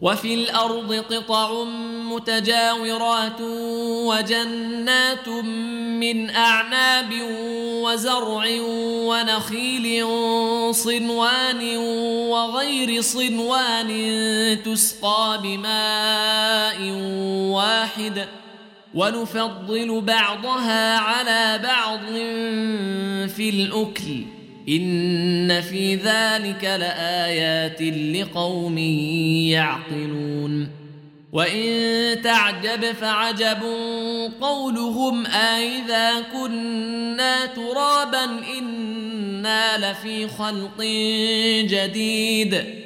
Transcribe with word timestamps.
وفي 0.00 0.34
الأرض 0.34 0.92
قطع 0.92 1.64
متجاورات 2.10 3.40
وجنات 4.06 5.28
من 5.28 6.30
أعناب 6.30 7.12
وزرع 7.84 8.44
ونخيل 9.08 10.06
صنوان 10.74 11.76
وغير 12.28 13.00
صنوان 13.00 13.88
تسقى 14.64 15.40
بماء 15.42 16.90
واحد 17.52 18.28
ونفضل 18.94 20.00
بعضها 20.00 20.98
على 20.98 21.60
بعض 21.62 22.06
في 23.28 23.48
الأكل 23.48 24.35
إن 24.68 25.60
في 25.60 25.94
ذلك 25.94 26.64
لآيات 26.64 27.82
لقوم 27.82 28.78
يعقلون. 29.48 30.68
وإن 31.32 32.22
تعجب 32.22 32.92
فعجب 32.92 33.62
قولهم 34.40 35.26
أإذا 35.26 36.20
كنا 36.32 37.46
ترابا 37.46 38.24
إنا 38.58 39.92
لفي 39.92 40.28
خلق 40.28 40.82
جديد. 41.70 42.85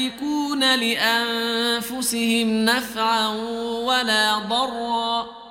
لأنفسهم 0.75 2.65
نفعا 2.65 3.27
ولا 3.85 4.37
ضرا. 4.39 5.41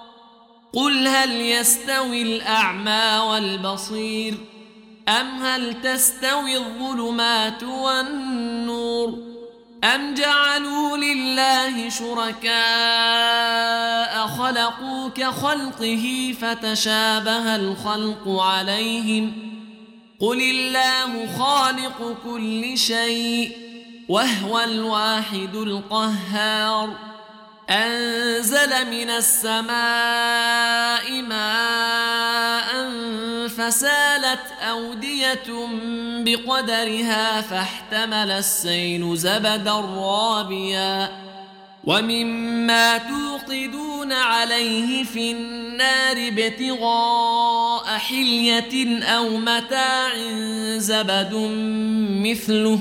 قل 0.73 1.09
هل 1.09 1.31
يستوي 1.41 2.23
الأعمى 2.23 3.19
والبصير 3.29 4.35
أم 5.09 5.43
هل 5.43 5.83
تستوي 5.83 6.57
الظلمات 6.57 7.63
والنور 7.63 9.19
أم 9.85 10.15
جعلوا 10.15 10.97
لله 10.97 11.89
شركاء 11.89 12.51
خلقوا 14.27 15.09
كخلقه 15.09 16.35
فتشابه 16.41 17.57
الخلق 17.57 18.29
عليهم؟ 18.29 19.33
قل 20.21 20.43
الله 20.43 21.39
خالق 21.39 22.17
كل 22.25 22.79
شيء 22.79 23.70
وهو 24.11 24.61
الواحد 24.61 25.55
القهار. 25.55 26.91
أنزل 27.71 28.91
من 28.91 29.11
السماء 29.11 29.73
ماء 31.23 32.91
فسالت 33.49 34.41
أودية 34.71 35.69
بقدرها 36.25 37.41
فاحتمل 37.41 38.31
السيل 38.31 39.17
زبدا 39.17 39.81
رابيا. 39.81 41.09
ومما 41.85 42.99
توقدون 42.99 44.13
عليه 44.13 45.05
في 45.05 45.31
النار 45.31 46.29
ابتغاء 46.29 47.99
حلية 47.99 49.05
أو 49.05 49.37
متاع 49.37 50.11
زبد 50.77 51.35
مثله. 52.25 52.81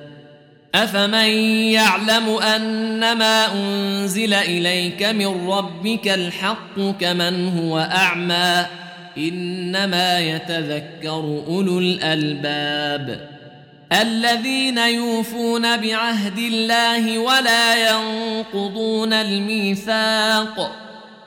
افمن 0.75 1.29
يعلم 1.73 2.29
انما 2.29 3.53
انزل 3.53 4.33
اليك 4.33 5.03
من 5.03 5.49
ربك 5.49 6.07
الحق 6.07 6.79
كمن 6.99 7.57
هو 7.57 7.79
اعمى 7.79 8.65
انما 9.17 10.19
يتذكر 10.19 11.43
اولو 11.47 11.79
الالباب 11.79 13.29
الذين 14.01 14.77
يوفون 14.77 15.77
بعهد 15.77 16.37
الله 16.37 17.19
ولا 17.19 17.91
ينقضون 17.91 19.13
الميثاق 19.13 20.75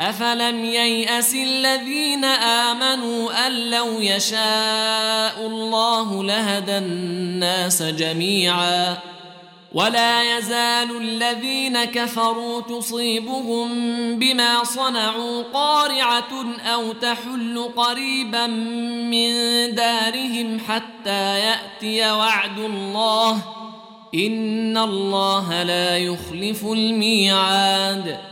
افلم 0.00 0.64
يياس 0.64 1.34
الذين 1.34 2.24
امنوا 2.24 3.46
ان 3.46 3.70
لو 3.70 4.00
يشاء 4.00 5.46
الله 5.46 6.24
لهدى 6.24 6.78
الناس 6.78 7.82
جميعا 7.82 8.96
ولا 9.74 10.38
يزال 10.38 10.96
الذين 10.96 11.84
كفروا 11.84 12.60
تصيبهم 12.60 13.68
بما 14.18 14.64
صنعوا 14.64 15.42
قارعه 15.42 16.44
أو 16.60 16.92
تحل 16.92 17.70
قريبا 17.76 18.46
من 18.46 19.34
دارهم 19.74 20.60
حتى 20.68 21.38
ياتي 21.38 22.10
وعد 22.10 22.58
الله 22.58 23.42
ان 24.14 24.78
الله 24.78 25.62
لا 25.62 25.98
يخلف 25.98 26.64
الميعاد 26.64 28.31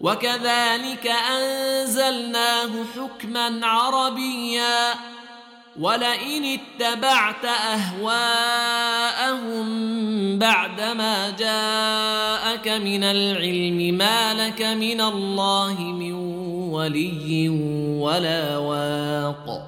وكذلك 0.00 1.06
أنزلناه 1.06 2.70
حكما 2.96 3.66
عربيا 3.66 4.94
ولئن 5.80 6.58
اتبعت 6.58 7.44
أهواءهم 7.44 8.68
بعدما 10.38 11.30
جاءك 11.30 12.68
من 12.68 13.04
العلم 13.04 13.98
ما 13.98 14.34
لك 14.34 14.62
من 14.62 15.00
الله 15.00 15.80
من 15.80 16.12
ولي 16.72 17.48
ولا 17.98 18.56
واق. 18.56 19.67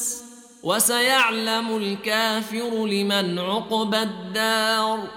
وسيعلم 0.63 1.77
الكافر 1.77 2.85
لمن 2.85 3.39
عقبى 3.39 3.97
الدار. 3.97 5.07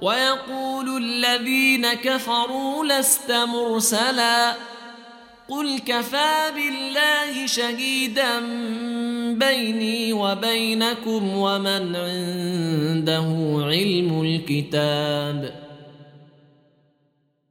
ويقول 0.00 0.96
الذين 1.02 1.92
كفروا 1.92 2.84
لست 2.84 3.32
مرسلا. 3.32 4.54
قل 5.48 5.78
كفى 5.78 6.50
بالله 6.54 7.46
شهيدا 7.46 8.40
بيني 9.32 10.12
وبينكم 10.12 11.36
ومن 11.36 11.96
عنده 11.96 13.26
علم 13.66 14.22
الكتاب. 14.22 15.61